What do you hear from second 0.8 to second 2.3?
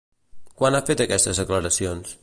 fet aquestes declaracions?